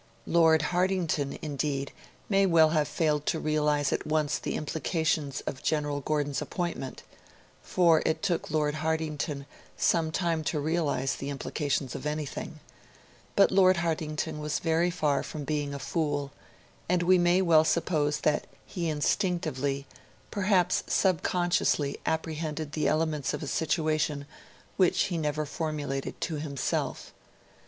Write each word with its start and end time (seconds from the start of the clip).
Lord 0.25 0.63
Hartington, 0.63 1.37
indeed, 1.43 1.91
may 2.27 2.47
well 2.47 2.69
have 2.69 2.87
failed 2.87 3.27
to 3.27 3.39
realise 3.39 3.93
at 3.93 4.07
once 4.07 4.39
the 4.39 4.55
implications 4.55 5.41
of 5.41 5.61
General 5.61 6.01
Gordon's 6.01 6.41
appointment 6.41 7.03
for 7.61 8.01
it 8.03 8.23
took 8.23 8.49
Lord 8.49 8.73
Hartington 8.77 9.45
some 9.77 10.09
time 10.11 10.43
to 10.45 10.59
realise 10.59 11.13
the 11.15 11.29
implications 11.29 11.93
of 11.93 12.07
anything; 12.07 12.59
but 13.35 13.51
Lord 13.51 13.77
Hartington 13.77 14.39
was 14.39 14.57
very 14.57 14.89
far 14.89 15.21
from 15.21 15.43
being 15.43 15.71
a 15.71 15.77
fool; 15.77 16.31
and 16.89 17.03
we 17.03 17.19
may 17.19 17.39
well 17.39 17.63
suppose 17.63 18.21
that 18.21 18.47
he 18.65 18.89
instinctively, 18.89 19.85
perhaps 20.31 20.83
subconsciously, 20.87 21.99
apprehended 22.07 22.71
the 22.71 22.87
elements 22.87 23.35
of 23.35 23.43
a 23.43 23.45
situation 23.47 24.25
which 24.77 24.99
he 25.13 25.17
never 25.19 25.45
formulated 25.45 26.19
to 26.21 26.37
himself. 26.37 27.13